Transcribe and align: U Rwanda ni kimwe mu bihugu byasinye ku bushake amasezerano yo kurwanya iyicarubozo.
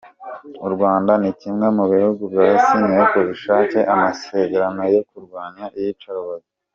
U 0.65 0.67
Rwanda 0.73 1.11
ni 1.21 1.31
kimwe 1.39 1.67
mu 1.77 1.83
bihugu 1.93 2.21
byasinye 2.33 2.99
ku 3.09 3.17
bushake 3.27 3.79
amasezerano 3.93 4.81
yo 4.95 5.01
kurwanya 5.09 5.65
iyicarubozo. 5.79 6.47